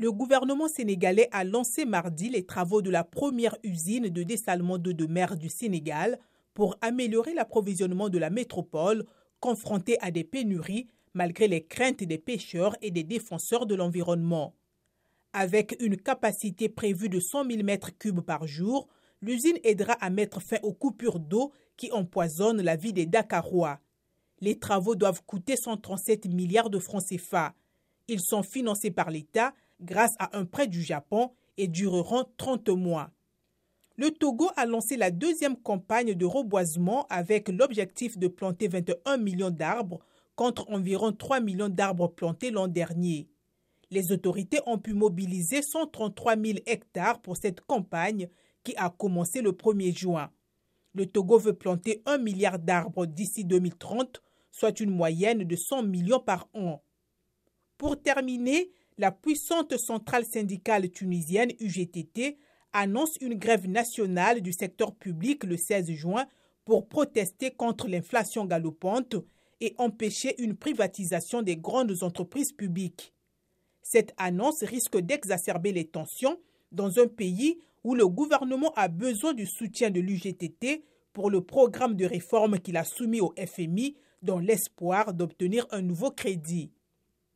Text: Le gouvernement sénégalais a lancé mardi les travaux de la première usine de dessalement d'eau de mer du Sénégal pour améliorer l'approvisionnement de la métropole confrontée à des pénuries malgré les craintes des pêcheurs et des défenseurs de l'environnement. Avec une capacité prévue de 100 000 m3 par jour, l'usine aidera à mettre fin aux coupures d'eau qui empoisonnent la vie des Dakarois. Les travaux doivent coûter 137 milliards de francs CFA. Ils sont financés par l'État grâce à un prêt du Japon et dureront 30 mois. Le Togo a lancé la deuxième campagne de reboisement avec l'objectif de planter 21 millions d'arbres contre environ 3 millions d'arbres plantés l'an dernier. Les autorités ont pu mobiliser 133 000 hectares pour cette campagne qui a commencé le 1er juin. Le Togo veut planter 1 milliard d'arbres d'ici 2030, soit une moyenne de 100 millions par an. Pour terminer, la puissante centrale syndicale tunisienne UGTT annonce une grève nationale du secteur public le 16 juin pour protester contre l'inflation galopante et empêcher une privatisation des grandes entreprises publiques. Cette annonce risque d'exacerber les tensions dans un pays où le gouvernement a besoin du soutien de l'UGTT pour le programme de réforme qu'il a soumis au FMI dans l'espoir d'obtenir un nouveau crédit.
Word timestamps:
Le 0.00 0.10
gouvernement 0.12 0.66
sénégalais 0.66 1.28
a 1.30 1.44
lancé 1.44 1.84
mardi 1.84 2.30
les 2.30 2.46
travaux 2.46 2.80
de 2.80 2.88
la 2.88 3.04
première 3.04 3.58
usine 3.62 4.08
de 4.08 4.22
dessalement 4.22 4.78
d'eau 4.78 4.94
de 4.94 5.04
mer 5.04 5.36
du 5.36 5.50
Sénégal 5.50 6.18
pour 6.54 6.78
améliorer 6.80 7.34
l'approvisionnement 7.34 8.08
de 8.08 8.16
la 8.16 8.30
métropole 8.30 9.04
confrontée 9.40 9.98
à 10.00 10.10
des 10.10 10.24
pénuries 10.24 10.86
malgré 11.12 11.48
les 11.48 11.66
craintes 11.66 12.02
des 12.02 12.16
pêcheurs 12.16 12.78
et 12.80 12.90
des 12.90 13.02
défenseurs 13.02 13.66
de 13.66 13.74
l'environnement. 13.74 14.54
Avec 15.34 15.76
une 15.80 15.98
capacité 15.98 16.70
prévue 16.70 17.10
de 17.10 17.20
100 17.20 17.44
000 17.50 17.58
m3 17.58 18.22
par 18.22 18.46
jour, 18.46 18.88
l'usine 19.20 19.58
aidera 19.64 19.92
à 20.00 20.08
mettre 20.08 20.40
fin 20.40 20.60
aux 20.62 20.72
coupures 20.72 21.20
d'eau 21.20 21.52
qui 21.76 21.92
empoisonnent 21.92 22.62
la 22.62 22.76
vie 22.76 22.94
des 22.94 23.04
Dakarois. 23.04 23.80
Les 24.40 24.58
travaux 24.58 24.94
doivent 24.94 25.22
coûter 25.26 25.56
137 25.56 26.24
milliards 26.32 26.70
de 26.70 26.78
francs 26.78 27.04
CFA. 27.06 27.54
Ils 28.08 28.22
sont 28.22 28.42
financés 28.42 28.90
par 28.90 29.10
l'État 29.10 29.52
grâce 29.80 30.14
à 30.18 30.36
un 30.38 30.44
prêt 30.44 30.66
du 30.66 30.82
Japon 30.82 31.30
et 31.56 31.68
dureront 31.68 32.24
30 32.36 32.68
mois. 32.70 33.10
Le 33.96 34.10
Togo 34.10 34.48
a 34.56 34.64
lancé 34.64 34.96
la 34.96 35.10
deuxième 35.10 35.56
campagne 35.56 36.14
de 36.14 36.24
reboisement 36.24 37.06
avec 37.10 37.48
l'objectif 37.48 38.16
de 38.16 38.28
planter 38.28 38.68
21 38.68 39.18
millions 39.18 39.50
d'arbres 39.50 40.00
contre 40.36 40.70
environ 40.70 41.12
3 41.12 41.40
millions 41.40 41.68
d'arbres 41.68 42.08
plantés 42.08 42.50
l'an 42.50 42.66
dernier. 42.66 43.28
Les 43.90 44.12
autorités 44.12 44.60
ont 44.66 44.78
pu 44.78 44.94
mobiliser 44.94 45.60
133 45.60 46.36
000 46.36 46.58
hectares 46.64 47.20
pour 47.20 47.36
cette 47.36 47.60
campagne 47.60 48.28
qui 48.62 48.74
a 48.76 48.88
commencé 48.88 49.42
le 49.42 49.52
1er 49.52 49.94
juin. 49.94 50.30
Le 50.94 51.06
Togo 51.06 51.38
veut 51.38 51.52
planter 51.52 52.02
1 52.06 52.18
milliard 52.18 52.58
d'arbres 52.58 53.06
d'ici 53.06 53.44
2030, 53.44 54.22
soit 54.50 54.80
une 54.80 54.90
moyenne 54.90 55.44
de 55.44 55.56
100 55.56 55.82
millions 55.82 56.20
par 56.20 56.48
an. 56.54 56.82
Pour 57.76 58.00
terminer, 58.00 58.70
la 58.98 59.12
puissante 59.12 59.76
centrale 59.76 60.24
syndicale 60.24 60.90
tunisienne 60.90 61.52
UGTT 61.60 62.38
annonce 62.72 63.16
une 63.20 63.34
grève 63.34 63.66
nationale 63.68 64.40
du 64.40 64.52
secteur 64.52 64.94
public 64.94 65.44
le 65.44 65.56
16 65.56 65.90
juin 65.92 66.26
pour 66.64 66.88
protester 66.88 67.50
contre 67.50 67.88
l'inflation 67.88 68.44
galopante 68.44 69.16
et 69.60 69.74
empêcher 69.78 70.40
une 70.42 70.56
privatisation 70.56 71.42
des 71.42 71.56
grandes 71.56 72.02
entreprises 72.02 72.52
publiques. 72.52 73.12
Cette 73.82 74.14
annonce 74.16 74.62
risque 74.62 74.98
d'exacerber 74.98 75.72
les 75.72 75.86
tensions 75.86 76.38
dans 76.72 76.98
un 76.98 77.08
pays 77.08 77.58
où 77.82 77.94
le 77.94 78.06
gouvernement 78.06 78.72
a 78.74 78.88
besoin 78.88 79.32
du 79.32 79.46
soutien 79.46 79.90
de 79.90 80.00
l'UGTT 80.00 80.84
pour 81.12 81.30
le 81.30 81.40
programme 81.40 81.96
de 81.96 82.04
réforme 82.04 82.58
qu'il 82.60 82.76
a 82.76 82.84
soumis 82.84 83.20
au 83.20 83.34
FMI 83.36 83.96
dans 84.22 84.38
l'espoir 84.38 85.14
d'obtenir 85.14 85.66
un 85.70 85.82
nouveau 85.82 86.10
crédit. 86.10 86.70